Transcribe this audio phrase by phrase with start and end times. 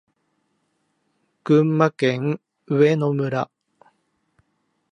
[1.43, 3.51] 群馬県上野村